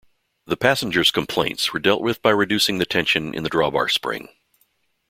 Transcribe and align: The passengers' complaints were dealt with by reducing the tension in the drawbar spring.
The 0.47 0.57
passengers' 0.57 1.11
complaints 1.11 1.73
were 1.73 1.79
dealt 1.79 2.01
with 2.01 2.23
by 2.23 2.31
reducing 2.31 2.79
the 2.79 2.87
tension 2.87 3.35
in 3.35 3.43
the 3.43 3.51
drawbar 3.51 3.87
spring. 3.91 4.29